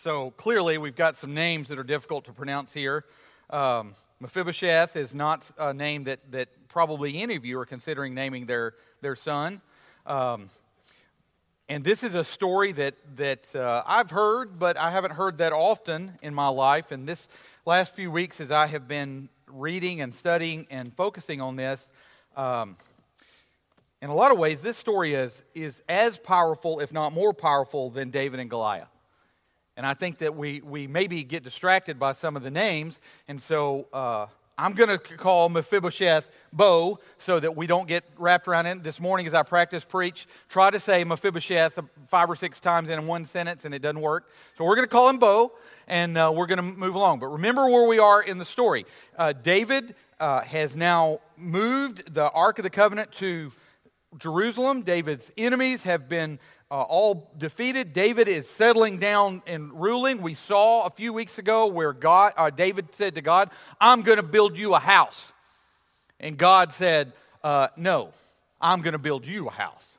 [0.00, 3.04] So clearly, we've got some names that are difficult to pronounce here.
[3.50, 8.46] Um, Mephibosheth is not a name that, that probably any of you are considering naming
[8.46, 9.60] their, their son.
[10.06, 10.48] Um,
[11.68, 15.52] and this is a story that, that uh, I've heard, but I haven't heard that
[15.52, 16.92] often in my life.
[16.92, 17.28] And this
[17.66, 21.90] last few weeks, as I have been reading and studying and focusing on this,
[22.38, 22.78] um,
[24.00, 27.90] in a lot of ways, this story is, is as powerful, if not more powerful,
[27.90, 28.88] than David and Goliath.
[29.80, 33.00] And I think that we, we maybe get distracted by some of the names.
[33.28, 34.26] And so uh,
[34.58, 38.82] I'm going to call Mephibosheth Bo so that we don't get wrapped around it.
[38.82, 43.06] This morning, as I practice preach, try to say Mephibosheth five or six times in
[43.06, 44.30] one sentence, and it doesn't work.
[44.58, 45.52] So we're going to call him Bo,
[45.88, 47.20] and uh, we're going to move along.
[47.20, 48.84] But remember where we are in the story.
[49.16, 53.50] Uh, David uh, has now moved the Ark of the Covenant to
[54.18, 54.82] Jerusalem.
[54.82, 56.38] David's enemies have been
[56.70, 57.92] uh, all defeated.
[57.92, 60.22] David is settling down and ruling.
[60.22, 64.18] We saw a few weeks ago where God, uh, David said to God, "I'm going
[64.18, 65.32] to build you a house,"
[66.20, 67.12] and God said,
[67.42, 68.12] uh, "No,
[68.60, 69.98] I'm going to build you a house."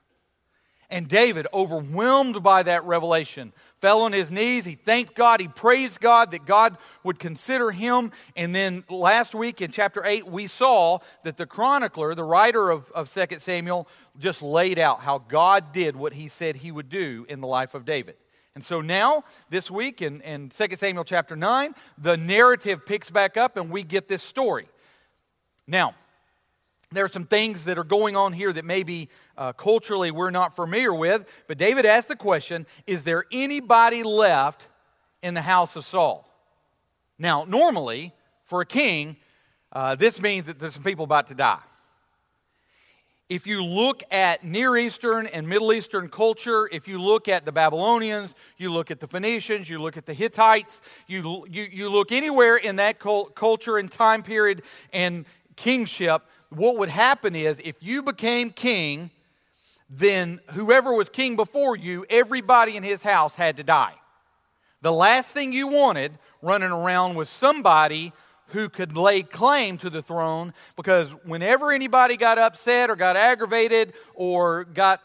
[0.91, 4.65] And David, overwhelmed by that revelation, fell on his knees.
[4.65, 5.39] He thanked God.
[5.39, 8.11] He praised God that God would consider him.
[8.35, 12.91] And then last week in chapter 8, we saw that the chronicler, the writer of,
[12.91, 13.87] of 2 Samuel,
[14.19, 17.73] just laid out how God did what he said he would do in the life
[17.73, 18.17] of David.
[18.53, 23.37] And so now, this week in, in 2 Samuel chapter 9, the narrative picks back
[23.37, 24.67] up and we get this story.
[25.65, 25.95] Now,
[26.91, 30.55] there are some things that are going on here that maybe uh, culturally we're not
[30.55, 31.43] familiar with.
[31.47, 34.67] But David asked the question Is there anybody left
[35.21, 36.27] in the house of Saul?
[37.17, 39.15] Now, normally, for a king,
[39.71, 41.59] uh, this means that there's some people about to die.
[43.29, 47.53] If you look at Near Eastern and Middle Eastern culture, if you look at the
[47.53, 52.11] Babylonians, you look at the Phoenicians, you look at the Hittites, you, you, you look
[52.11, 55.25] anywhere in that culture and time period and
[55.55, 59.09] kingship, what would happen is if you became king,
[59.89, 63.93] then whoever was king before you, everybody in his house had to die.
[64.81, 68.11] The last thing you wanted running around was somebody
[68.47, 73.93] who could lay claim to the throne because whenever anybody got upset or got aggravated
[74.13, 75.01] or got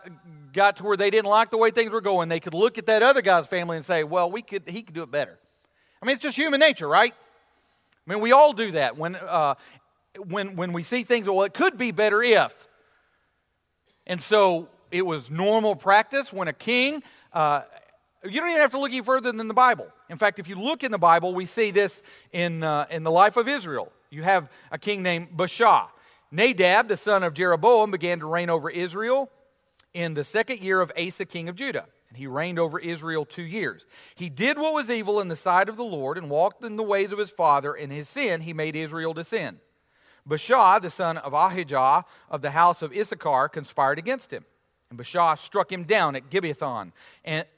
[0.52, 2.86] got to where they didn't like the way things were going, they could look at
[2.86, 5.38] that other guy's family and say, "Well, we could he could do it better."
[6.02, 7.12] I mean, it's just human nature, right?
[8.06, 8.96] I mean, we all do that.
[8.96, 9.54] When uh,
[10.16, 12.68] when, when we see things, well, it could be better if.
[14.06, 17.62] And so it was normal practice when a king, uh,
[18.24, 19.88] you don't even have to look any further than the Bible.
[20.08, 23.10] In fact, if you look in the Bible, we see this in, uh, in the
[23.10, 23.92] life of Israel.
[24.10, 25.88] You have a king named Baasha.
[26.30, 29.30] Nadab, the son of Jeroboam, began to reign over Israel
[29.94, 31.86] in the second year of Asa, king of Judah.
[32.08, 33.86] And he reigned over Israel two years.
[34.14, 36.82] He did what was evil in the sight of the Lord and walked in the
[36.82, 37.74] ways of his father.
[37.74, 39.58] In his sin, he made Israel to sin.
[40.28, 44.44] Baasha, the son of Ahijah of the house of Issachar, conspired against him.
[44.90, 46.92] And Baasha struck him down at Gibbethon,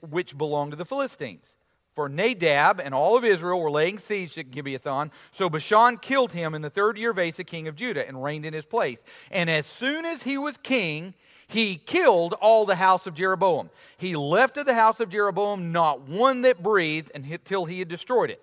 [0.01, 1.57] which belonged to the Philistines.
[1.95, 5.11] For Nadab and all of Israel were laying siege to Gibbethon.
[5.33, 8.47] So Baasha killed him in the third year of Asa, king of Judah, and reigned
[8.47, 9.03] in his place.
[9.31, 11.15] And as soon as he was king,
[11.49, 13.71] he killed all the house of Jeroboam.
[13.97, 18.31] He left of the house of Jeroboam not one that breathed until he had destroyed
[18.31, 18.41] it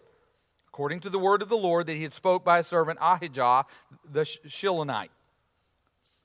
[0.76, 3.64] according to the word of the Lord that he had spoke by his servant Ahijah
[4.12, 5.08] the Shilonite.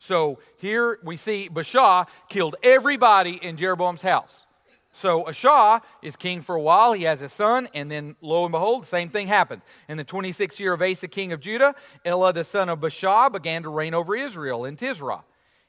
[0.01, 4.47] So here we see Baasha killed everybody in Jeroboam's house.
[4.91, 6.95] So Asa is king for a while.
[6.95, 9.63] He has a son, and then lo and behold, the same thing happened.
[9.89, 11.73] In the 26th year of Asa, king of Judah,
[12.05, 15.23] Elah, the son of Baasha, began to reign over Israel in Tirzah.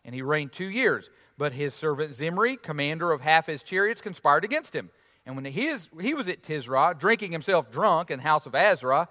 [0.04, 1.12] And he reigned two years.
[1.38, 4.90] But his servant Zimri, commander of half his chariots, conspired against him.
[5.26, 5.68] And when he,
[6.14, 9.08] was at Tirzah, drinking himself drunk in the house of Arza,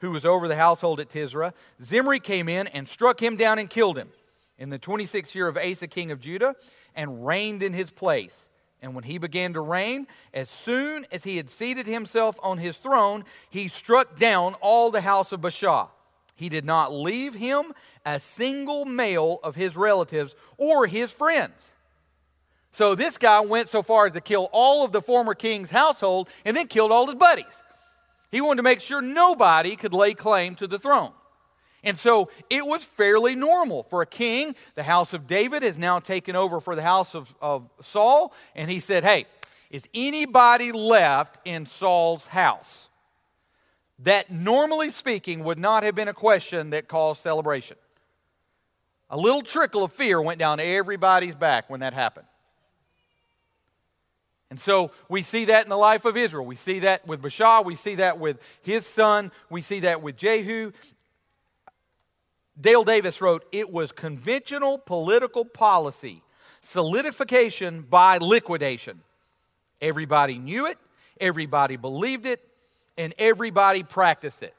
[0.00, 3.70] who was over the household at Tirzah, Zimri came in and struck him down and
[3.70, 4.08] killed him
[4.58, 6.56] in the 26th year of Asa, king of Judah,
[6.94, 8.48] and reigned in his place.
[8.80, 12.76] And when he began to reign, as soon as he had seated himself on his
[12.76, 15.88] throne, he struck down all the house of Baasha.
[16.34, 17.72] He did not leave him
[18.04, 21.74] a single male of his relatives or his friends.
[22.72, 26.30] So this guy went so far as to kill all of the former king's household
[26.44, 27.62] and then killed all his buddies.
[28.30, 31.12] He wanted to make sure nobody could lay claim to the throne.
[31.84, 34.54] And so it was fairly normal for a king.
[34.74, 38.32] The house of David has now taken over for the house of, of Saul.
[38.54, 39.26] And he said, Hey,
[39.70, 42.88] is anybody left in Saul's house?
[43.98, 47.76] That normally speaking would not have been a question that caused celebration.
[49.10, 52.26] A little trickle of fear went down everybody's back when that happened.
[54.52, 56.44] And so we see that in the life of Israel.
[56.44, 57.64] We see that with Baasha.
[57.64, 59.32] We see that with his son.
[59.48, 60.72] We see that with Jehu.
[62.60, 66.22] Dale Davis wrote, It was conventional political policy,
[66.60, 69.00] solidification by liquidation.
[69.80, 70.76] Everybody knew it,
[71.18, 72.46] everybody believed it,
[72.98, 74.54] and everybody practiced it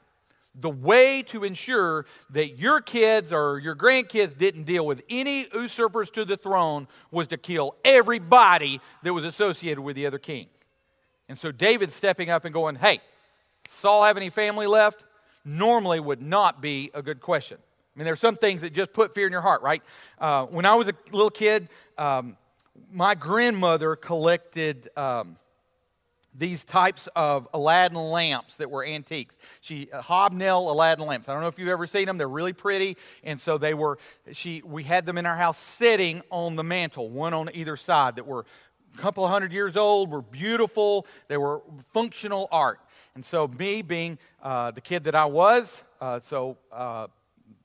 [0.54, 6.10] the way to ensure that your kids or your grandkids didn't deal with any usurpers
[6.10, 10.46] to the throne was to kill everybody that was associated with the other king.
[11.28, 13.00] And so David stepping up and going, Hey,
[13.68, 15.04] Saul have any family left?
[15.44, 17.58] Normally would not be a good question.
[17.60, 19.82] I mean, there are some things that just put fear in your heart, right?
[20.18, 21.68] Uh, when I was a little kid,
[21.98, 22.36] um,
[22.92, 24.88] my grandmother collected.
[24.96, 25.36] Um,
[26.34, 29.36] these types of Aladdin lamps that were antiques.
[29.60, 31.28] She uh, hobnail Aladdin lamps.
[31.28, 32.18] I don't know if you've ever seen them.
[32.18, 33.98] They're really pretty, and so they were.
[34.32, 38.16] She we had them in our house sitting on the mantle, one on either side,
[38.16, 38.44] that were
[38.96, 40.10] a couple of hundred years old.
[40.10, 41.06] Were beautiful.
[41.28, 42.80] They were functional art.
[43.14, 46.58] And so me being uh, the kid that I was, uh, so.
[46.72, 47.06] Uh,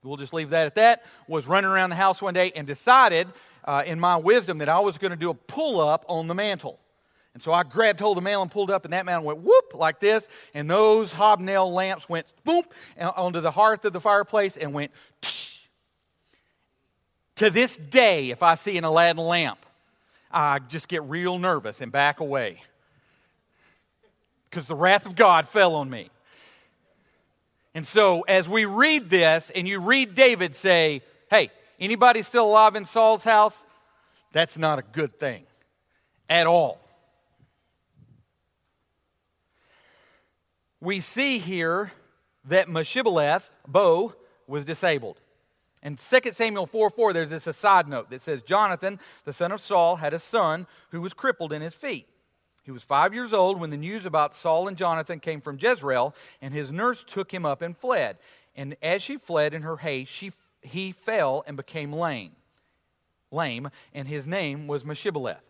[0.04, 1.04] we'll just leave that at that.
[1.27, 3.27] Was running around the house one day and decided,
[3.66, 6.36] uh, in my wisdom, that I was going to do a pull up on the
[6.36, 6.80] mantle.
[7.39, 9.39] And so I grabbed hold of the mantle and pulled up, and that mantle went
[9.39, 12.63] whoop like this, and those hobnail lamps went boom
[13.00, 14.91] uh, onto the hearth of the fireplace and went
[15.21, 15.68] tsh.
[17.38, 19.65] To this day, if I see an Aladdin lamp,
[20.30, 22.62] I just get real nervous and back away
[24.50, 26.09] because the wrath of God fell on me.
[27.74, 32.75] And so, as we read this, and you read David say, Hey, anybody still alive
[32.75, 33.63] in Saul's house?
[34.33, 35.45] That's not a good thing
[36.30, 36.81] at all.
[40.81, 41.91] We see here
[42.45, 44.15] that Mephibosheth, Bo,
[44.47, 45.21] was disabled.
[45.81, 49.61] In 2 Samuel 4 4, there's this aside note that says Jonathan, the son of
[49.61, 52.07] Saul, had a son who was crippled in his feet.
[52.63, 56.13] He was five years old when the news about Saul and Jonathan came from Jezreel,
[56.41, 58.17] and his nurse took him up and fled.
[58.55, 62.33] And as she fled in her haste, she, he fell and became lame,
[63.31, 65.49] lame, and his name was Mephibosheth.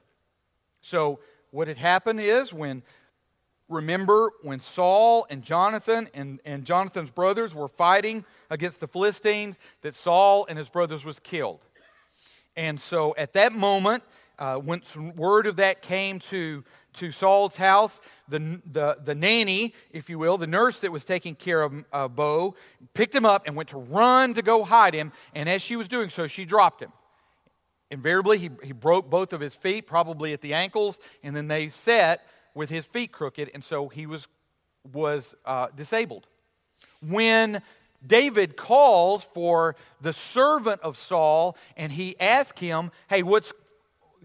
[0.82, 1.20] So
[1.52, 2.84] what had happened is when
[3.70, 9.96] remember when Saul and Jonathan and, and Jonathan's brothers were fighting against the Philistines, that
[9.96, 11.66] Saul and his brothers was killed.
[12.58, 14.04] And so at that moment,
[14.40, 14.82] uh, when
[15.16, 16.64] word of that came to,
[16.94, 21.36] to Saul's house, the, the, the nanny, if you will, the nurse that was taking
[21.36, 22.56] care of uh, Bo,
[22.94, 25.12] picked him up and went to run to go hide him.
[25.36, 26.92] And as she was doing so, she dropped him.
[27.92, 31.70] Invariably, he, he broke both of his feet, probably at the ankles, and then they
[31.70, 34.28] set with his feet crooked, and so he was,
[34.92, 36.28] was uh, disabled.
[37.02, 37.62] When
[38.06, 43.54] David calls for the servant of Saul and he asks him, Hey, what's,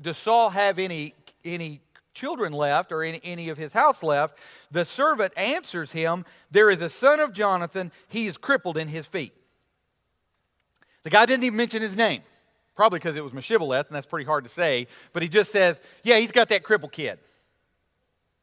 [0.01, 1.81] does Saul have any, any
[2.15, 4.39] children left or any, any of his house left?
[4.71, 9.07] The servant answers him, There is a son of Jonathan, he is crippled in his
[9.07, 9.33] feet.
[11.03, 12.23] The guy didn't even mention his name,
[12.75, 15.81] probably because it was Mephibosheth, and that's pretty hard to say, but he just says,
[16.03, 17.19] Yeah, he's got that crippled kid.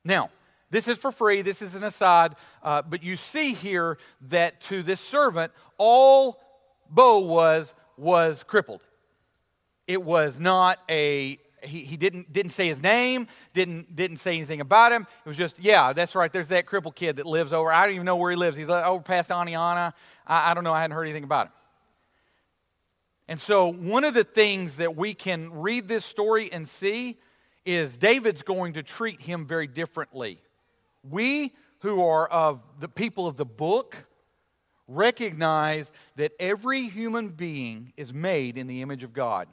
[0.04, 0.30] Now,
[0.70, 3.98] this is for free, this is an aside, uh, but you see here
[4.30, 6.40] that to this servant, all
[6.90, 8.82] Bo was was crippled.
[9.88, 14.62] It was not a he, he didn't didn't say his name, didn't didn't say anything
[14.62, 15.04] about him.
[15.26, 16.32] It was just, yeah, that's right.
[16.32, 17.72] There's that crippled kid that lives over.
[17.72, 18.58] I don't even know where he lives.
[18.58, 19.94] He's over past Aniana.
[20.26, 20.74] I, I don't know.
[20.74, 21.54] I hadn't heard anything about him.
[23.28, 27.18] And so, one of the things that we can read this story and see
[27.66, 30.40] is David's going to treat him very differently.
[31.08, 34.06] We who are of the people of the book
[34.88, 39.48] recognize that every human being is made in the image of God.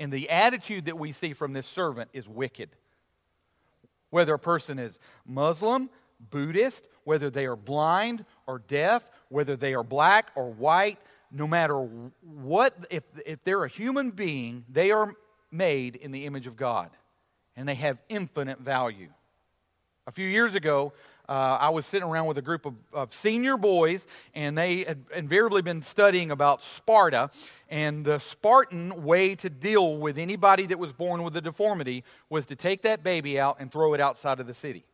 [0.00, 2.70] And the attitude that we see from this servant is wicked.
[4.10, 5.90] Whether a person is Muslim,
[6.30, 10.98] Buddhist, whether they are blind or deaf, whether they are black or white,
[11.30, 11.76] no matter
[12.20, 15.14] what, if, if they're a human being, they are
[15.50, 16.90] made in the image of God
[17.56, 19.08] and they have infinite value.
[20.06, 20.92] A few years ago,
[21.28, 25.04] uh, I was sitting around with a group of, of, senior boys, and they had
[25.14, 27.30] invariably been studying about Sparta.
[27.70, 32.46] And the Spartan way to deal with anybody that was born with a deformity was
[32.46, 34.84] to take that baby out and throw it outside of the city.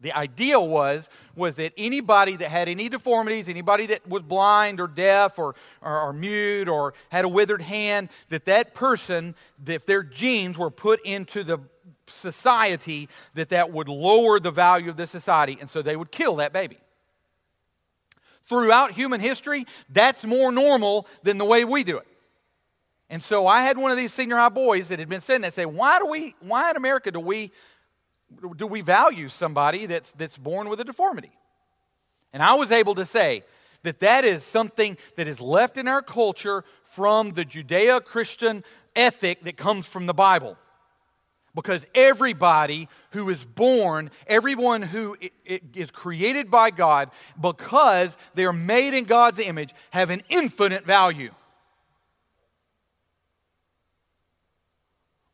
[0.00, 4.86] The idea was, was that anybody that had any deformities, anybody that was blind or
[4.86, 9.34] deaf or, or, or, mute or had a withered hand, that that person,
[9.66, 11.58] if their genes were put into the
[12.06, 16.36] society that that would lower the value of the society, and so they would kill
[16.36, 16.78] that baby.
[18.46, 22.06] Throughout human history, that's more normal than the way we do it.
[23.08, 25.54] And so I had one of these senior high boys that had been saying that
[25.54, 27.52] say, why do we, why in America do we
[28.56, 31.32] do we value somebody that's, that's born with a deformity?
[32.32, 33.44] And I was able to say
[33.82, 38.64] that that is something that is left in our culture from the Judeo Christian
[38.96, 40.56] ethic that comes from the Bible.
[41.54, 48.92] Because everybody who is born, everyone who is created by God, because they are made
[48.92, 51.30] in God's image, have an infinite value.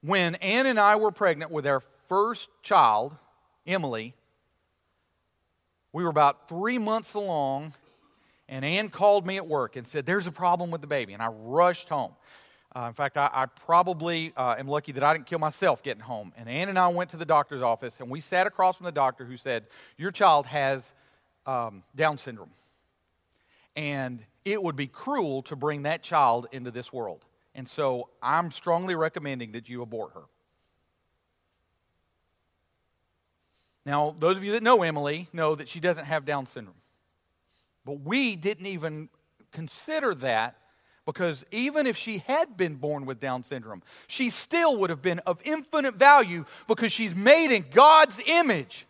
[0.02, 3.16] When Ann and I were pregnant with our first child,
[3.66, 4.14] Emily,
[5.92, 7.74] we were about three months along,
[8.48, 11.12] and Ann called me at work and said, There's a problem with the baby.
[11.12, 12.12] And I rushed home.
[12.74, 16.02] Uh, in fact, I, I probably uh, am lucky that I didn't kill myself getting
[16.02, 16.32] home.
[16.36, 18.92] And Ann and I went to the doctor's office, and we sat across from the
[18.92, 19.64] doctor who said,
[19.96, 20.92] Your child has
[21.46, 22.50] um, Down syndrome.
[23.74, 27.24] And it would be cruel to bring that child into this world.
[27.54, 30.22] And so I'm strongly recommending that you abort her.
[33.84, 36.76] Now, those of you that know Emily know that she doesn't have Down syndrome.
[37.84, 39.08] But we didn't even
[39.50, 40.56] consider that
[41.06, 45.18] because even if she had been born with Down syndrome, she still would have been
[45.20, 48.86] of infinite value because she's made in God's image.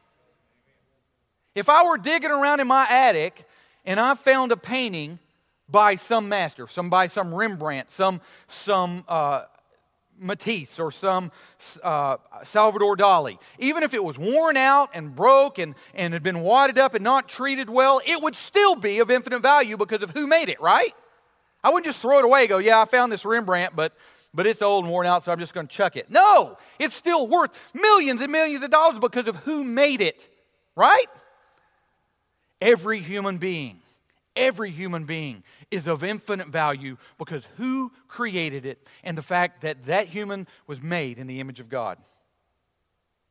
[1.54, 3.44] If I were digging around in my attic
[3.84, 5.18] and I found a painting
[5.68, 9.44] by some master, some by some Rembrandt, some some uh,
[10.20, 11.32] Matisse or some
[11.82, 16.40] uh, Salvador Dali, even if it was worn out and broke and, and had been
[16.40, 20.10] wadded up and not treated well, it would still be of infinite value because of
[20.10, 20.92] who made it, right?
[21.62, 23.92] I wouldn't just throw it away go, yeah, I found this Rembrandt, but,
[24.32, 26.10] but it's old and worn out, so I'm just going to chuck it.
[26.10, 30.28] No, it's still worth millions and millions of dollars because of who made it,
[30.76, 31.06] right?
[32.60, 33.80] Every human being
[34.36, 39.84] Every human being is of infinite value because who created it and the fact that
[39.84, 41.98] that human was made in the image of God.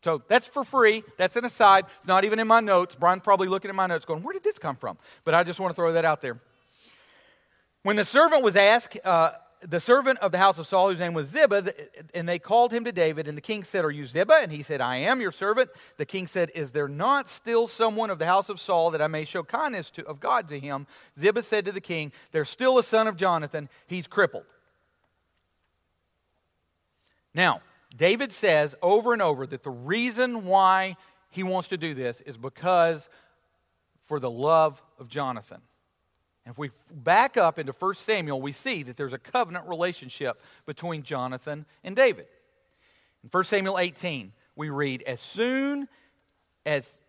[0.04, 1.04] So that's for free.
[1.18, 1.86] That's an aside.
[1.98, 2.96] It's not even in my notes.
[2.96, 4.98] Brian's probably looking at my notes going, Where did this come from?
[5.24, 6.40] But I just want to throw that out there.
[7.84, 9.32] When the servant was asked, uh,
[9.62, 11.64] the servant of the house of Saul, whose name was Ziba,
[12.14, 13.28] and they called him to David.
[13.28, 14.36] And the king said, Are you Ziba?
[14.42, 15.70] And he said, I am your servant.
[15.98, 19.08] The king said, Is there not still someone of the house of Saul that I
[19.08, 20.88] may show kindness to, of God to him?
[21.18, 23.70] Ziba said to the king, There's still a son of Jonathan.
[23.88, 24.46] He's crippled.
[27.34, 27.62] Now,
[27.96, 30.96] David says over and over that the reason why
[31.30, 33.10] he wants to do this is because
[34.06, 35.62] for the love of Jonathan.
[36.50, 40.40] And if we back up into 1 Samuel, we see that there's a covenant relationship
[40.66, 42.26] between Jonathan and David.
[43.24, 45.88] In 1 Samuel 18, we read, As soon
[46.66, 47.02] as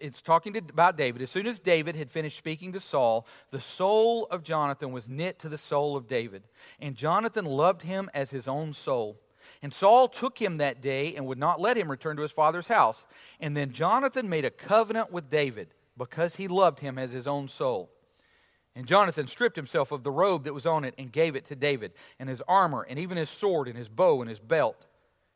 [0.00, 1.20] it's talking to, about David.
[1.20, 5.38] As soon as David had finished speaking to Saul, the soul of Jonathan was knit
[5.40, 6.42] to the soul of David.
[6.80, 9.20] And Jonathan loved him as his own soul.
[9.62, 12.68] And Saul took him that day and would not let him return to his father's
[12.68, 13.04] house.
[13.38, 17.48] And then Jonathan made a covenant with David because he loved him as his own
[17.48, 17.90] soul.
[18.74, 21.56] And Jonathan stripped himself of the robe that was on it and gave it to
[21.56, 24.86] David, and his armor, and even his sword, and his bow, and his belt.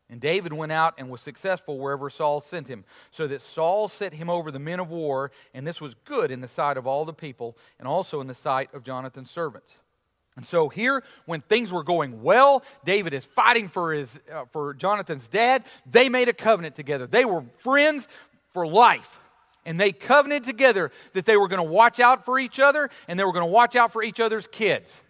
[0.09, 4.15] And David went out and was successful wherever Saul sent him, so that Saul set
[4.15, 7.05] him over the men of war, and this was good in the sight of all
[7.05, 9.81] the people, and also in the sight of Jonathan's servants.
[10.37, 14.75] And so here, when things were going well, David is fighting for his uh, for
[14.75, 15.65] Jonathan's dad.
[15.91, 17.07] They made a covenant together.
[17.07, 18.07] They were friends
[18.53, 19.19] for life
[19.67, 23.21] and they covenanted together that they were going to watch out for each other and
[23.21, 25.03] they were going to watch out for each other's kids.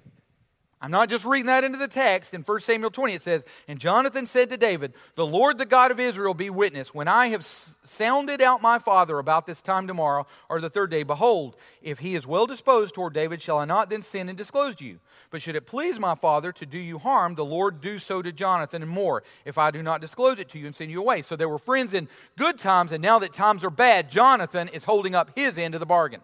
[0.87, 2.33] I'm not just reading that into the text.
[2.33, 5.91] In 1 Samuel 20, it says, And Jonathan said to David, The Lord, the God
[5.91, 6.95] of Israel, be witness.
[6.95, 11.03] When I have sounded out my father about this time tomorrow or the third day,
[11.03, 14.77] behold, if he is well disposed toward David, shall I not then sin and disclose
[14.77, 15.01] to you?
[15.33, 18.31] But should it please my father to do you harm, the Lord do so to
[18.31, 21.21] Jonathan and more, if I do not disclose it to you and send you away.
[21.23, 22.07] So they were friends in
[22.39, 25.81] good times, and now that times are bad, Jonathan is holding up his end of
[25.81, 26.21] the bargain.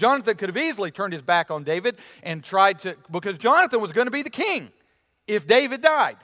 [0.00, 3.92] Jonathan could have easily turned his back on David and tried to, because Jonathan was
[3.92, 4.70] going to be the king
[5.26, 6.16] if David died.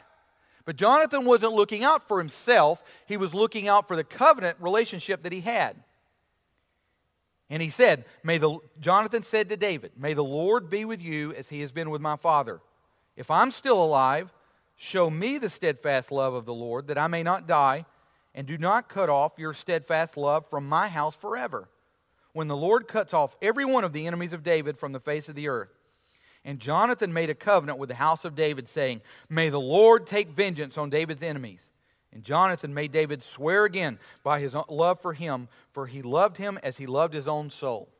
[0.64, 5.22] But Jonathan wasn't looking out for himself, he was looking out for the covenant relationship
[5.24, 5.76] that he had.
[7.50, 11.34] And he said, May the Jonathan said to David, May the Lord be with you
[11.34, 12.62] as he has been with my father.
[13.14, 14.32] If I'm still alive,
[14.74, 17.84] show me the steadfast love of the Lord, that I may not die,
[18.34, 21.68] and do not cut off your steadfast love from my house forever.
[22.36, 25.28] When the Lord cuts off every one of the enemies of David from the face
[25.28, 25.72] of the earth.
[26.44, 30.28] And Jonathan made a covenant with the house of David, saying, May the Lord take
[30.28, 31.70] vengeance on David's enemies
[32.16, 36.58] and Jonathan made David swear again by his love for him, for he loved him
[36.62, 37.90] as he loved his own soul.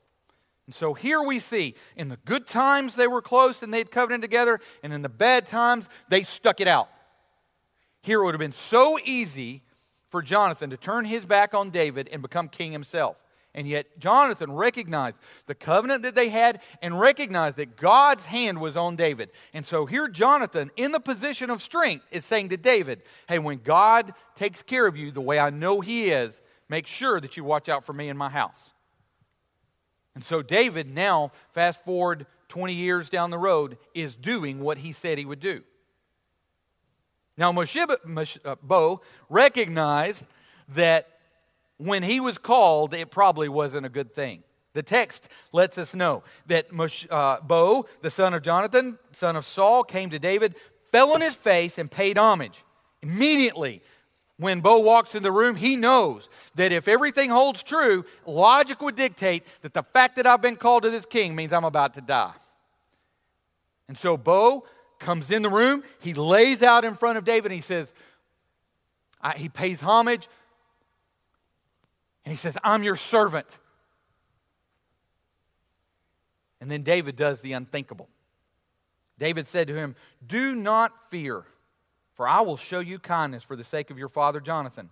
[0.64, 4.22] And so here we see in the good times they were close and they'd covenanted
[4.22, 6.88] together, and in the bad times they stuck it out.
[8.00, 9.60] Here it would have been so easy
[10.08, 13.20] for Jonathan to turn his back on David and become king himself.
[13.56, 18.76] And yet, Jonathan recognized the covenant that they had and recognized that God's hand was
[18.76, 19.30] on David.
[19.54, 23.58] And so here, Jonathan, in the position of strength, is saying to David, Hey, when
[23.64, 27.44] God takes care of you the way I know He is, make sure that you
[27.44, 28.74] watch out for me and my house.
[30.14, 34.92] And so, David, now, fast forward 20 years down the road, is doing what he
[34.92, 35.62] said he would do.
[37.36, 40.26] Now, Moshe, uh, Bo recognized
[40.68, 41.08] that
[41.78, 44.42] when he was called, it probably wasn't a good thing.
[44.72, 46.66] The text lets us know that
[47.10, 50.54] uh, Bo, the son of Jonathan, son of Saul, came to David,
[50.92, 52.62] fell on his face, and paid homage.
[53.02, 53.82] Immediately,
[54.38, 58.96] when Bo walks in the room, he knows that if everything holds true, logic would
[58.96, 62.02] dictate that the fact that I've been called to this king means I'm about to
[62.02, 62.34] die.
[63.88, 64.66] And so Bo
[64.98, 67.94] comes in the room, he lays out in front of David, and he says,
[69.36, 70.28] he pays homage,
[72.26, 73.60] and he says, I'm your servant.
[76.60, 78.08] And then David does the unthinkable.
[79.16, 79.94] David said to him,
[80.26, 81.44] Do not fear,
[82.14, 84.90] for I will show you kindness for the sake of your father Jonathan,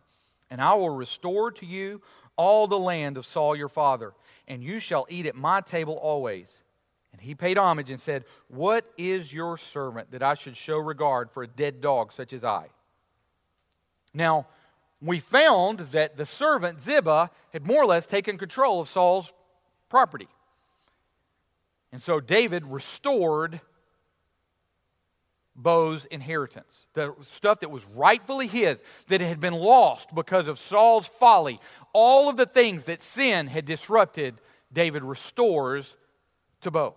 [0.49, 2.01] and I will restore to you
[2.37, 4.15] all the land of Saul your father,
[4.47, 6.63] and you shall eat at my table always.
[7.11, 11.33] And he paid homage and said, What is your servant that I should show regard
[11.33, 12.69] for a dead dog such as I?
[14.15, 14.47] Now,
[15.05, 19.33] we found that the servant Ziba had more or less taken control of Saul's
[19.89, 20.29] property.
[21.93, 23.61] And so David restored
[25.55, 31.07] Bo's inheritance, the stuff that was rightfully his, that had been lost because of Saul's
[31.07, 31.61] folly.
[31.93, 34.35] All of the things that sin had disrupted,
[34.73, 35.97] David restores
[36.63, 36.97] to Bo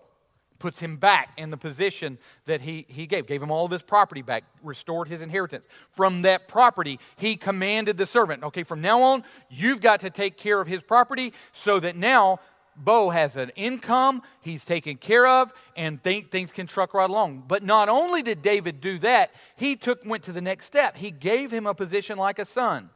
[0.58, 3.82] puts him back in the position that he, he gave, gave him all of his
[3.82, 5.66] property back, restored his inheritance.
[5.92, 10.36] From that property, he commanded the servant, okay, from now on, you've got to take
[10.36, 12.40] care of his property so that now
[12.76, 17.44] Bo has an income, he's taken care of, and things can truck right along.
[17.48, 20.96] But not only did David do that, he took went to the next step.
[20.96, 22.90] He gave him a position like a son.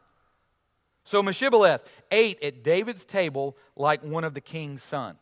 [1.04, 5.18] So Mephibosheth ate at David's table like one of the king's sons.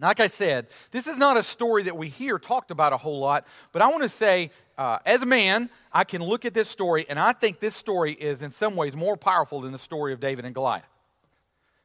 [0.00, 3.18] Like I said, this is not a story that we hear talked about a whole
[3.18, 6.68] lot, but I want to say, uh, as a man, I can look at this
[6.68, 10.12] story, and I think this story is in some ways more powerful than the story
[10.12, 10.86] of David and Goliath.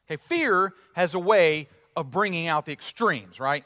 [0.06, 3.64] Okay, fear has a way of bringing out the extremes, right?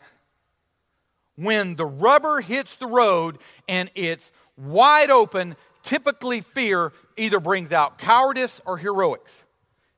[1.35, 7.99] When the rubber hits the road and it's wide open, typically fear either brings out
[7.99, 9.45] cowardice or heroics.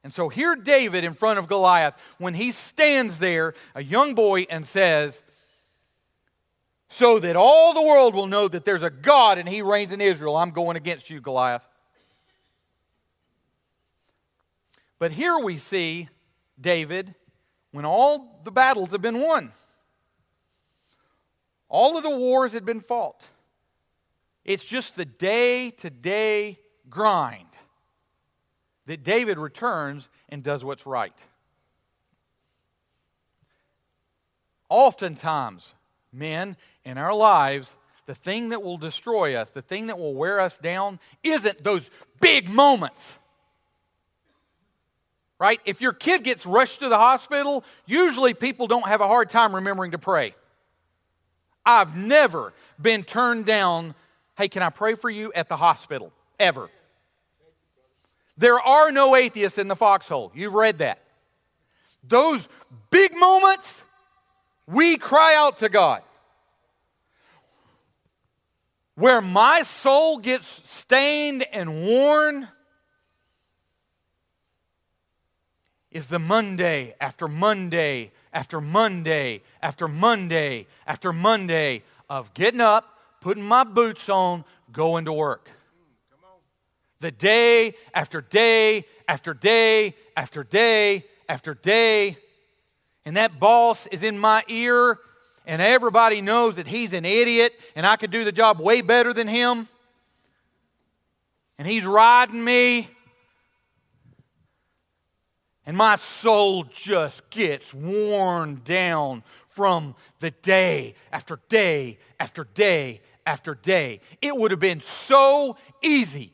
[0.09, 4.47] And so here, David in front of Goliath, when he stands there, a young boy,
[4.49, 5.23] and says,
[6.89, 10.01] So that all the world will know that there's a God and he reigns in
[10.01, 11.69] Israel, I'm going against you, Goliath.
[14.99, 16.09] But here we see
[16.59, 17.15] David
[17.73, 19.53] when all the battles have been won,
[21.69, 23.29] all of the wars had been fought.
[24.47, 27.48] It's just the day to day grind
[28.89, 31.13] that David returns and does what's right.
[34.71, 35.75] Oftentimes,
[36.11, 40.41] men, in our lives, the thing that will destroy us, the thing that will wear
[40.41, 41.91] us down, isn't those
[42.23, 43.19] big moments.
[45.39, 45.61] Right?
[45.67, 49.55] If your kid gets rushed to the hospital, usually people don't have a hard time
[49.55, 50.35] remembering to pray.
[51.67, 53.95] I've never been turned down,
[54.39, 56.11] hey, can I pray for you at the hospital?
[56.41, 56.71] Ever.
[58.39, 60.31] There are no atheists in the foxhole.
[60.33, 61.03] You've read that.
[62.05, 62.49] Those
[62.91, 63.85] big moments,
[64.67, 66.03] we cry out to God.
[68.95, 72.49] Where my soul gets stained and worn
[75.91, 83.43] is the Monday after Monday after Monday after Monday after Monday of getting up, putting
[83.43, 85.51] my boots on, going to work
[87.01, 92.17] the day after day after day after day after day.
[93.05, 94.99] And that boss is in my ear,
[95.47, 99.13] and everybody knows that he's an idiot and I could do the job way better
[99.13, 99.69] than him.
[101.59, 102.89] And he's riding me.
[105.65, 113.55] And my soul just gets worn down from the day after day after day after
[113.55, 114.01] day.
[114.23, 116.33] It would have been so easy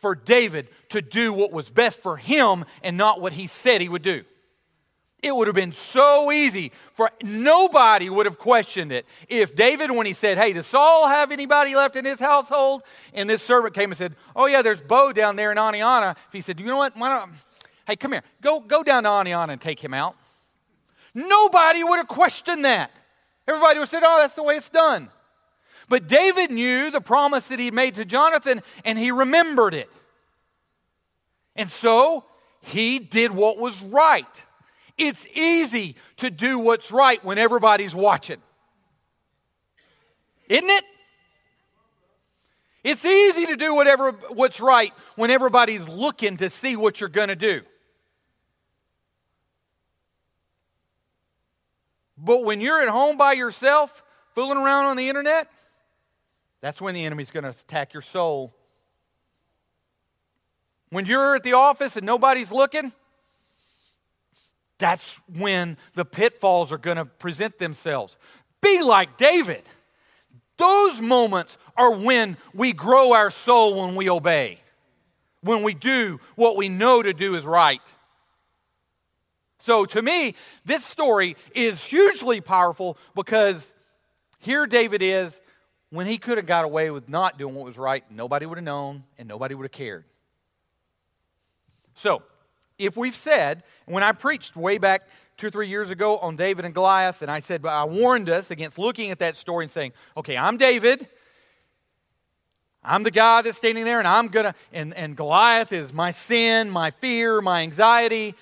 [0.00, 3.88] for David to do what was best for him and not what he said he
[3.88, 4.24] would do.
[5.22, 10.04] It would have been so easy for nobody would have questioned it if David, when
[10.04, 12.82] he said, Hey, does Saul have anybody left in his household?
[13.14, 16.14] And this servant came and said, Oh, yeah, there's Bo down there in Aniana.
[16.26, 16.94] If he said, You know what?
[16.94, 17.32] Why don't,
[17.86, 18.22] hey, come here.
[18.42, 20.14] Go, go down to Aniana and take him out.
[21.14, 22.92] Nobody would have questioned that.
[23.48, 25.08] Everybody would have said, Oh, that's the way it's done.
[25.88, 29.90] But David knew the promise that he made to Jonathan and he remembered it.
[31.56, 32.24] And so
[32.60, 34.44] he did what was right.
[34.96, 38.40] It's easy to do what's right when everybody's watching.
[40.48, 40.84] Isn't it?
[42.84, 47.28] It's easy to do whatever what's right when everybody's looking to see what you're going
[47.28, 47.62] to do.
[52.16, 54.02] But when you're at home by yourself,
[54.34, 55.48] fooling around on the internet,
[56.64, 58.54] that's when the enemy's going to attack your soul.
[60.88, 62.90] When you're at the office and nobody's looking,
[64.78, 68.16] that's when the pitfalls are going to present themselves.
[68.62, 69.62] Be like David.
[70.56, 74.58] Those moments are when we grow our soul when we obey,
[75.42, 77.82] when we do what we know to do is right.
[79.58, 83.74] So, to me, this story is hugely powerful because
[84.38, 85.38] here David is
[85.90, 88.64] when he could have got away with not doing what was right, nobody would have
[88.64, 90.04] known and nobody would have cared.
[91.94, 92.22] So,
[92.78, 96.64] if we've said, when I preached way back two or three years ago on David
[96.64, 99.92] and Goliath, and I said, I warned us against looking at that story and saying,
[100.16, 101.08] okay, I'm David.
[102.82, 106.68] I'm the guy that's standing there, and I'm gonna, and, and Goliath is my sin,
[106.68, 108.34] my fear, my anxiety.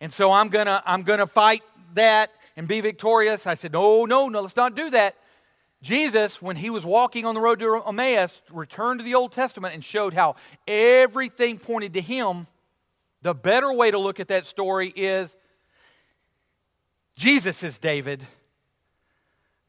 [0.00, 1.62] And so I'm gonna, I'm gonna fight
[1.94, 3.46] that and be victorious.
[3.46, 5.14] I said, no, no, no, let's not do that.
[5.86, 9.72] Jesus, when he was walking on the road to Emmaus, returned to the Old Testament
[9.72, 10.34] and showed how
[10.66, 12.48] everything pointed to him
[13.22, 15.36] the better way to look at that story is
[17.14, 18.24] Jesus is David.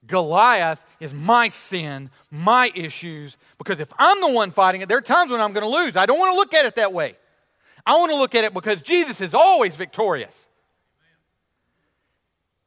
[0.08, 5.02] Goliath is my sin, my issues, because if I'm the one fighting it, there are
[5.02, 5.96] times when I'm going to lose.
[5.96, 7.16] I don't want to look at it that way.
[7.86, 10.47] I want to look at it because Jesus is always victorious.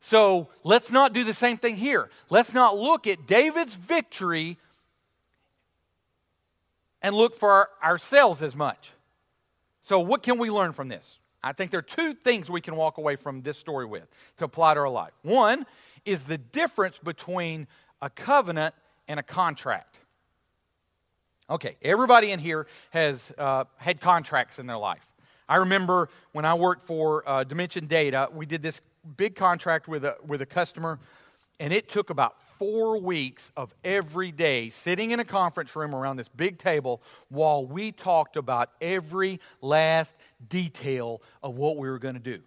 [0.01, 2.09] So let's not do the same thing here.
[2.31, 4.57] Let's not look at David's victory
[7.03, 8.93] and look for ourselves as much.
[9.83, 11.19] So, what can we learn from this?
[11.43, 14.45] I think there are two things we can walk away from this story with to
[14.45, 15.13] apply to our life.
[15.23, 15.67] One
[16.05, 17.67] is the difference between
[18.03, 18.75] a covenant
[19.09, 19.99] and a contract.
[21.49, 25.11] Okay, everybody in here has uh, had contracts in their life.
[25.49, 28.83] I remember when I worked for uh, Dimension Data, we did this
[29.17, 30.99] big contract with a, with a customer,
[31.59, 36.17] and it took about four weeks of every day sitting in a conference room around
[36.17, 40.15] this big table while we talked about every last
[40.49, 42.41] detail of what we were going to do.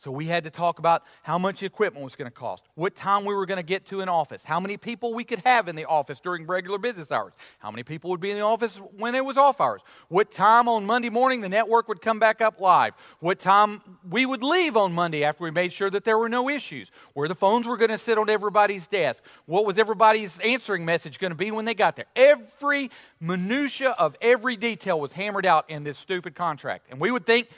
[0.00, 3.26] So we had to talk about how much equipment was going to cost, what time
[3.26, 5.76] we were going to get to an office, how many people we could have in
[5.76, 9.14] the office during regular business hours, how many people would be in the office when
[9.14, 12.62] it was off hours, what time on Monday morning the network would come back up
[12.62, 16.30] live, what time we would leave on Monday after we made sure that there were
[16.30, 20.38] no issues, where the phones were going to sit on everybody's desk, what was everybody's
[20.40, 22.06] answering message going to be when they got there.
[22.16, 26.86] Every minutia of every detail was hammered out in this stupid contract.
[26.90, 27.50] And we would think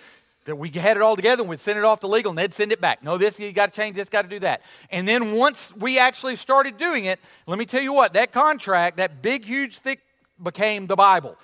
[0.44, 2.52] that we had it all together and we'd send it off to legal and they'd
[2.54, 3.02] send it back.
[3.02, 4.62] No, this, you got to change this, got to do that.
[4.90, 8.96] And then once we actually started doing it, let me tell you what, that contract,
[8.96, 10.00] that big, huge, thick,
[10.42, 11.36] became the Bible.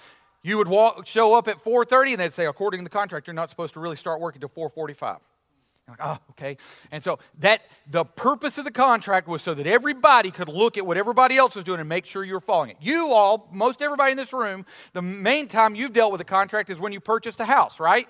[0.43, 3.35] You would walk, show up at 4.30 and they'd say, according to the contract, you're
[3.35, 5.19] not supposed to really start working until 4.45.
[5.89, 6.57] Like, oh, okay.
[6.91, 10.87] And so that the purpose of the contract was so that everybody could look at
[10.87, 12.77] what everybody else was doing and make sure you're following it.
[12.81, 16.69] You all, most everybody in this room, the main time you've dealt with a contract
[16.69, 18.07] is when you purchased a house, right?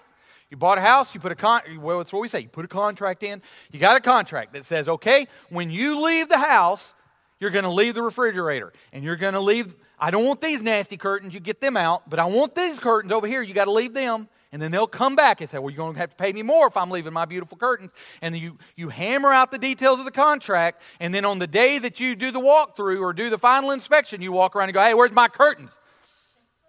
[0.51, 2.65] You bought a house, you put a con well, that's what we say, you put
[2.65, 3.43] a contract in.
[3.71, 6.95] You got a contract that says, okay, when you leave the house,
[7.39, 9.77] you're gonna leave the refrigerator and you're gonna leave.
[9.99, 13.13] I don't want these nasty curtains, you get them out, but I want these curtains
[13.13, 14.29] over here, you gotta leave them.
[14.51, 16.43] And then they'll come back and say, Well, you're going to have to pay me
[16.43, 17.93] more if I'm leaving my beautiful curtains.
[18.23, 20.81] And you, you hammer out the details of the contract.
[21.01, 24.23] And then on the day that you do the walkthrough or do the final inspection,
[24.23, 25.79] you walk around and go, Hey, where's my curtains?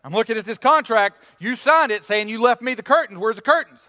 [0.03, 1.21] I'm looking at this contract.
[1.39, 3.19] You signed it saying you left me the curtains.
[3.19, 3.81] Where's the curtains?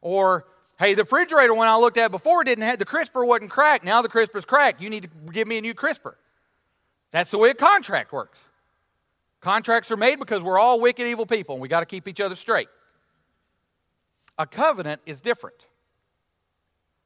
[0.00, 0.46] Or,
[0.78, 3.84] hey, the refrigerator one I looked at before didn't have the crisper wasn't cracked.
[3.84, 4.80] Now the crisper's cracked.
[4.80, 6.16] You need to give me a new crisper.
[7.10, 8.38] That's the way a contract works.
[9.40, 12.20] Contracts are made because we're all wicked, evil people, and we got to keep each
[12.20, 12.68] other straight.
[14.38, 15.66] A covenant is different.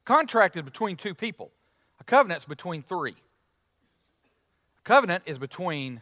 [0.05, 1.51] Contract is between two people.
[1.99, 3.15] A covenant is between three.
[4.79, 6.01] A covenant is between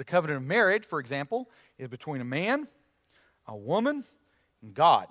[0.00, 2.66] the covenant of marriage, for example, is between a man,
[3.46, 4.02] a woman,
[4.62, 5.06] and God.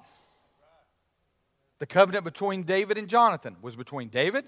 [1.78, 4.46] The covenant between David and Jonathan was between David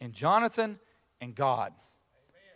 [0.00, 0.78] and Jonathan
[1.20, 1.72] and God.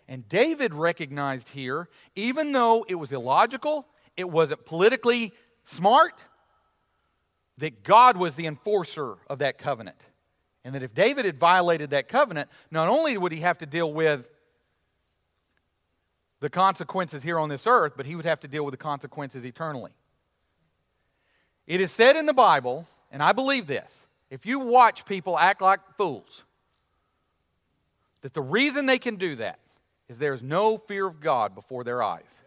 [0.06, 5.32] And David recognized here, even though it was illogical, it wasn't politically
[5.64, 6.22] smart,
[7.56, 10.06] that God was the enforcer of that covenant.
[10.64, 13.92] And that if David had violated that covenant, not only would he have to deal
[13.92, 14.28] with
[16.40, 19.44] the consequences here on this earth, but he would have to deal with the consequences
[19.44, 19.92] eternally.
[21.66, 25.62] It is said in the Bible, and I believe this if you watch people act
[25.62, 26.44] like fools,
[28.20, 29.58] that the reason they can do that
[30.08, 32.40] is there is no fear of God before their eyes.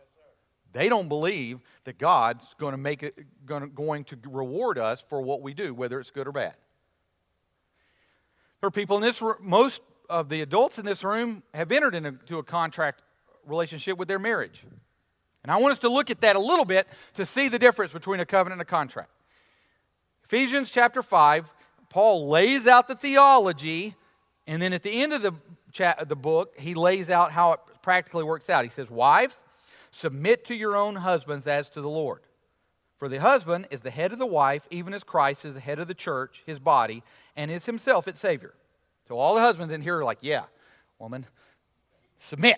[0.74, 5.42] They don't believe that God's going to make it going to, reward us for what
[5.42, 6.56] we do, whether it's good or bad.
[8.62, 12.38] There are people in this most of the adults in this room have entered into
[12.38, 13.02] a contract
[13.46, 14.64] relationship with their marriage.
[15.44, 17.92] And I want us to look at that a little bit to see the difference
[17.92, 19.10] between a covenant and a contract.
[20.24, 21.54] Ephesians chapter 5,
[21.90, 23.96] Paul lays out the theology,
[24.48, 25.34] and then at the end of the,
[25.72, 28.64] chat, the book, he lays out how it practically works out.
[28.64, 29.42] He says, Wives,
[29.90, 32.22] submit to your own husbands as to the Lord.
[32.98, 35.80] For the husband is the head of the wife, even as Christ is the head
[35.80, 37.02] of the church, his body,
[37.36, 38.54] and is himself its Savior.
[39.08, 40.44] So all the husbands in here are like, yeah,
[41.00, 41.26] woman,
[42.20, 42.58] submit.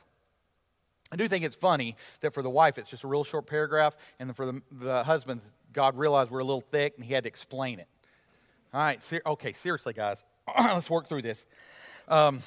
[1.11, 3.97] I do think it's funny that for the wife it's just a real short paragraph,
[4.19, 7.27] and for the, the husbands, God realized we're a little thick and he had to
[7.27, 7.87] explain it.
[8.73, 10.23] All right, ser- okay, seriously, guys,
[10.57, 11.45] let's work through this.
[12.07, 12.39] Um,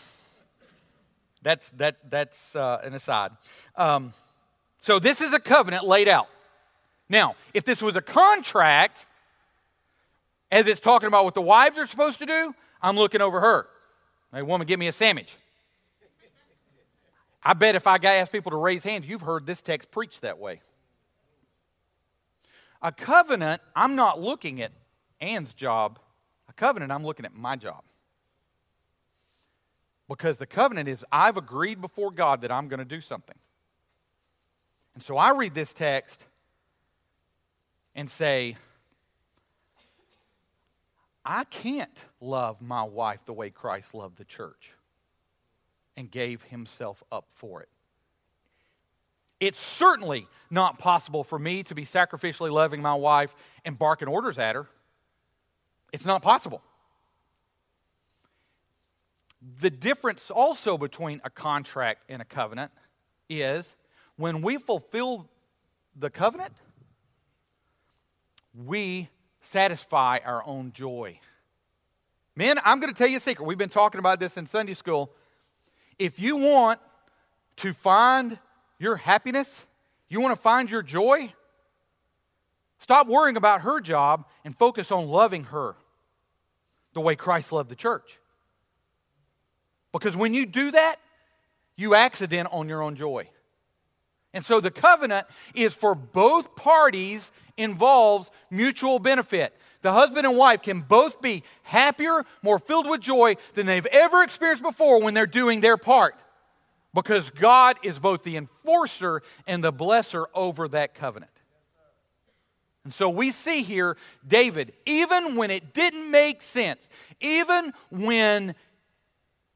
[1.42, 3.32] that's that, that's uh, an aside.
[3.76, 4.14] Um,
[4.78, 6.28] so, this is a covenant laid out.
[7.08, 9.06] Now, if this was a contract,
[10.50, 13.66] as it's talking about what the wives are supposed to do, I'm looking over her.
[14.32, 15.36] Hey, woman, get me a sandwich.
[17.44, 20.38] I bet if I ask people to raise hands, you've heard this text preached that
[20.38, 20.60] way.
[22.80, 24.72] A covenant, I'm not looking at
[25.20, 25.98] Ann's job.
[26.48, 27.82] A covenant, I'm looking at my job.
[30.08, 33.36] Because the covenant is, I've agreed before God that I'm going to do something.
[34.94, 36.26] And so I read this text
[37.94, 38.56] and say,
[41.24, 44.72] I can't love my wife the way Christ loved the church
[45.96, 47.68] and gave himself up for it.
[49.40, 54.38] It's certainly not possible for me to be sacrificially loving my wife and barking orders
[54.38, 54.68] at her.
[55.92, 56.62] It's not possible.
[59.60, 62.72] The difference also between a contract and a covenant
[63.28, 63.76] is
[64.16, 65.28] when we fulfill
[65.94, 66.52] the covenant,
[68.54, 69.08] we
[69.40, 71.18] satisfy our own joy.
[72.36, 73.44] Men, I'm going to tell you a secret.
[73.44, 75.12] We've been talking about this in Sunday school.
[75.98, 76.80] If you want
[77.56, 78.38] to find
[78.78, 79.66] your happiness,
[80.08, 81.32] you want to find your joy,
[82.78, 85.76] stop worrying about her job and focus on loving her
[86.92, 88.18] the way Christ loved the church.
[89.92, 90.96] Because when you do that,
[91.76, 93.28] you accident on your own joy.
[94.32, 99.56] And so the covenant is for both parties involves mutual benefit.
[99.84, 104.22] The husband and wife can both be happier, more filled with joy than they've ever
[104.22, 106.14] experienced before when they're doing their part.
[106.94, 111.30] Because God is both the enforcer and the blesser over that covenant.
[112.84, 116.88] And so we see here David, even when it didn't make sense,
[117.20, 118.54] even when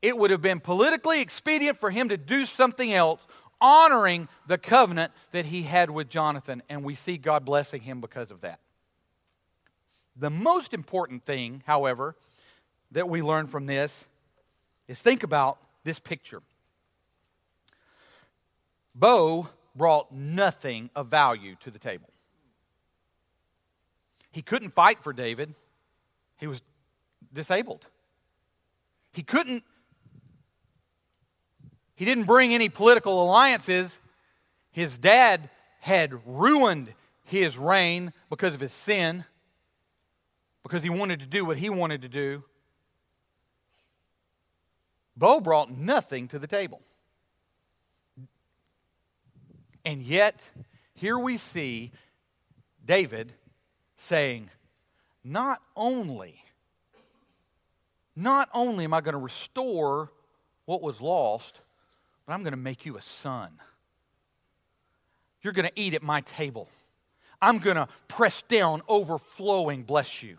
[0.03, 3.27] it would have been politically expedient for him to do something else,
[3.63, 8.31] honoring the covenant that he had with Jonathan, and we see God blessing him because
[8.31, 8.61] of that.
[10.19, 12.17] The most important thing, however,
[12.91, 14.05] that we learn from this
[14.89, 16.43] is think about this picture.
[18.95, 22.09] Bo brought nothing of value to the table.
[24.33, 25.55] He couldn't fight for David,
[26.37, 26.63] he was
[27.33, 27.87] disabled.
[29.13, 29.65] He couldn't
[31.99, 33.99] he didn't bring any political alliances.
[34.71, 35.51] His dad
[35.81, 39.25] had ruined his reign because of his sin,
[40.69, 42.45] because he wanted to do what he wanted to do.
[45.17, 46.83] Bo brought nothing to the table.
[49.85, 50.51] And yet,
[50.93, 51.91] here we see
[52.85, 53.33] David
[53.97, 54.51] saying,
[55.25, 56.45] Not only,
[58.15, 60.13] not only am I going to restore
[60.67, 61.63] what was lost,
[62.27, 63.53] but I'm going to make you a son.
[65.41, 66.69] You're going to eat at my table.
[67.41, 70.37] I'm going to press down, overflowing, bless you.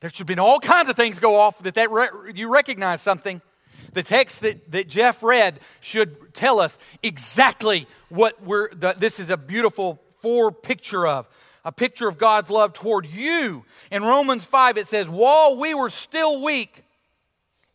[0.00, 3.00] There should have been all kinds of things go off that, that re- you recognize
[3.00, 3.40] something.
[3.92, 9.30] The text that, that Jeff read should tell us exactly what we're, the, this is
[9.30, 11.28] a beautiful four picture of.
[11.64, 13.64] A picture of God's love toward you.
[13.90, 16.84] In Romans 5, it says, While we were still weak,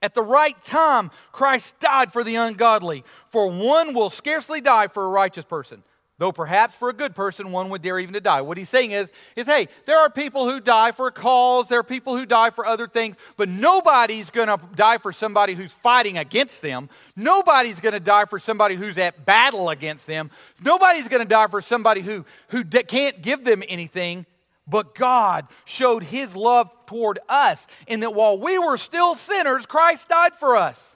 [0.02, 3.04] at the right time, Christ died for the ungodly.
[3.30, 5.84] For one will scarcely die for a righteous person,
[6.22, 8.42] Though perhaps for a good person, one would dare even to die.
[8.42, 11.80] What he's saying is, is hey, there are people who die for a cause, there
[11.80, 15.72] are people who die for other things, but nobody's going to die for somebody who's
[15.72, 16.90] fighting against them.
[17.16, 20.30] Nobody's going to die for somebody who's at battle against them.
[20.64, 24.28] Nobody's going to die for somebody who, who can't give them anything.
[24.68, 30.10] But God showed his love toward us in that while we were still sinners, Christ
[30.10, 30.96] died for us.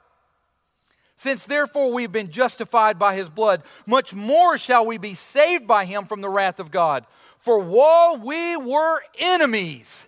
[1.25, 5.85] Since therefore we've been justified by his blood, much more shall we be saved by
[5.85, 7.03] him from the wrath of God.
[7.39, 10.07] For while we were enemies,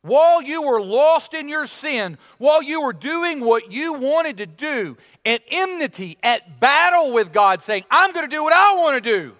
[0.00, 4.46] while you were lost in your sin, while you were doing what you wanted to
[4.46, 9.04] do, at enmity, at battle with God, saying, I'm going to do what I want
[9.04, 9.36] to do.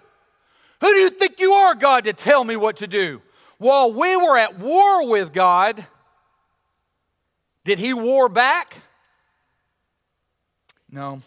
[0.81, 3.23] Who do you think you are, God, to tell me what to do?
[3.57, 5.83] While we were at war with God,
[7.63, 8.77] did he war back?
[10.93, 11.23] No.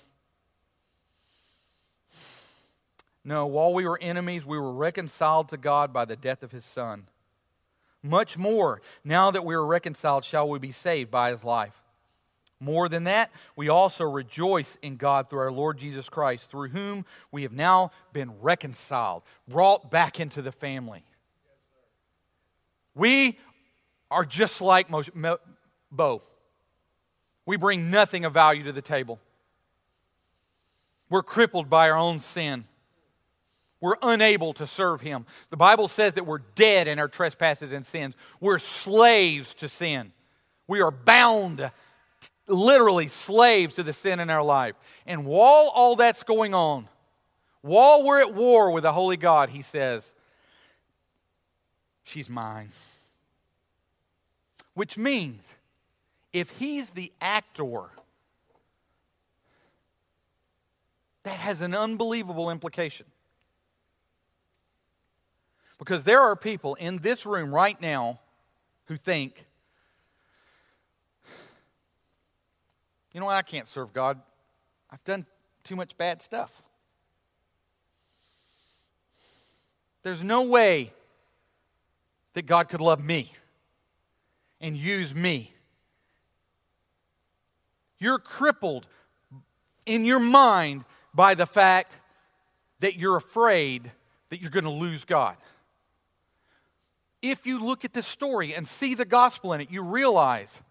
[3.25, 6.65] No, while we were enemies, we were reconciled to God by the death of his
[6.65, 7.09] Son.
[8.01, 11.83] Much more, now that we are reconciled, shall we be saved by his life.
[12.61, 17.05] More than that, we also rejoice in God through our Lord Jesus Christ, through whom
[17.33, 21.03] we have now been reconciled, brought back into the family.
[22.95, 23.37] We
[24.13, 24.87] are just like
[25.91, 26.23] Bo.
[27.45, 29.19] We bring nothing of value to the table.
[31.09, 32.64] We're crippled by our own sin.
[33.81, 35.27] We're unable to serve Him.
[35.51, 38.14] The Bible says that we're dead in our trespasses and sins.
[38.40, 40.12] We're slaves to sin.
[40.66, 41.71] We are bound,
[42.49, 44.75] literally slaves to the sin in our life.
[45.07, 46.88] And while all that's going on,
[47.61, 50.12] while we're at war with the Holy God, He says,
[52.03, 52.71] She's mine.
[54.75, 55.57] Which means,
[56.33, 57.90] if He's the actor,
[61.27, 63.05] That has an unbelievable implication.
[65.77, 68.21] Because there are people in this room right now
[68.85, 69.45] who think,
[73.12, 74.21] you know what, I can't serve God.
[74.89, 75.27] I've done
[75.65, 76.62] too much bad stuff.
[80.05, 80.93] There's no way
[82.35, 83.33] that God could love me
[84.61, 85.55] and use me.
[87.99, 88.87] You're crippled
[89.87, 90.85] in your mind
[91.17, 91.99] by the fact
[92.81, 93.91] that you're afraid
[94.29, 95.37] that you're going to lose God.
[97.23, 100.63] If you look at this story and see the gospel in it, you realize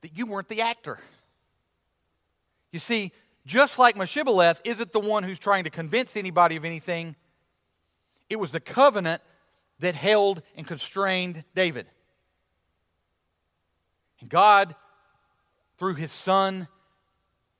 [0.00, 0.98] that you weren't the actor.
[2.72, 3.12] You see,
[3.44, 7.14] just like Mephibosheth isn't the one who's trying to convince anybody of anything,
[8.30, 9.20] it was the covenant
[9.80, 11.86] that held and constrained David.
[14.20, 14.74] And God,
[15.76, 16.66] through his son,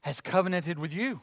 [0.00, 1.20] has covenanted with you.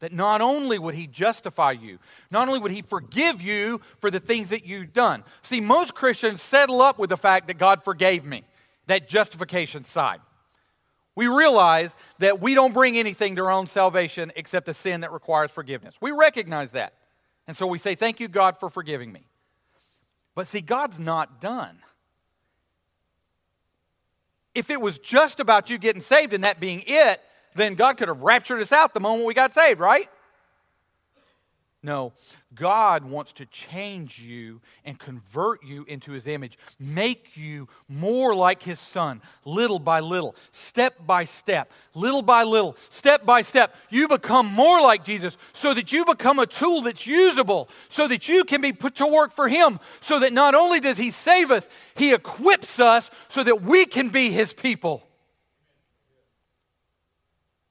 [0.00, 1.98] That not only would he justify you,
[2.30, 5.24] not only would he forgive you for the things that you've done.
[5.42, 8.44] See, most Christians settle up with the fact that God forgave me,
[8.86, 10.20] that justification side.
[11.16, 15.12] We realize that we don't bring anything to our own salvation except the sin that
[15.12, 15.96] requires forgiveness.
[16.00, 16.94] We recognize that.
[17.48, 19.22] And so we say, Thank you, God, for forgiving me.
[20.36, 21.80] But see, God's not done.
[24.54, 27.20] If it was just about you getting saved and that being it,
[27.58, 30.08] then God could have raptured us out the moment we got saved, right?
[31.80, 32.12] No,
[32.56, 38.64] God wants to change you and convert you into His image, make you more like
[38.64, 43.76] His Son, little by little, step by step, little by little, step by step.
[43.90, 48.28] You become more like Jesus so that you become a tool that's usable, so that
[48.28, 51.52] you can be put to work for Him, so that not only does He save
[51.52, 55.07] us, He equips us so that we can be His people.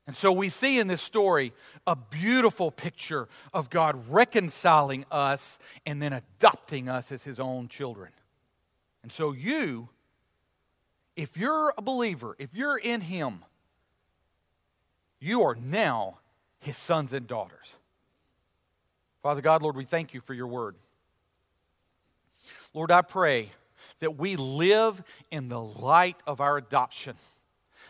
[0.08, 1.52] And so we see in this story
[1.86, 8.12] a beautiful picture of God reconciling us and then adopting us as his own children.
[9.04, 9.90] And so you,
[11.18, 13.44] if you're a believer, if you're in him,
[15.20, 16.20] you are now
[16.60, 17.76] his sons and daughters.
[19.22, 20.76] Father God, Lord, we thank you for your word.
[22.74, 23.52] Lord, I pray
[24.00, 27.16] that we live in the light of our adoption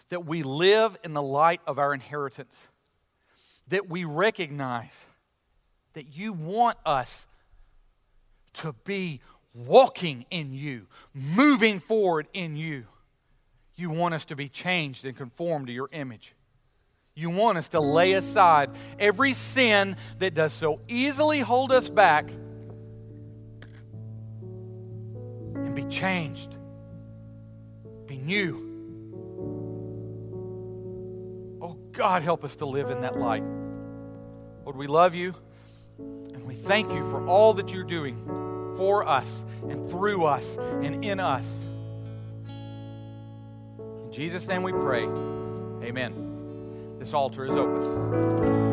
[0.09, 2.67] that we live in the light of our inheritance,
[3.67, 5.05] that we recognize
[5.93, 7.27] that you want us
[8.53, 9.19] to be
[9.53, 12.85] walking in you, moving forward in you.
[13.75, 16.33] You want us to be changed and conformed to your image.
[17.15, 22.29] You want us to lay aside every sin that does so easily hold us back
[25.55, 26.57] and be changed,
[28.05, 28.66] be new.
[31.61, 33.43] Oh, God, help us to live in that light.
[34.63, 35.33] Lord, we love you
[35.97, 38.17] and we thank you for all that you're doing
[38.77, 41.63] for us and through us and in us.
[42.49, 45.03] In Jesus' name we pray.
[45.83, 46.97] Amen.
[46.99, 48.66] This altar is open.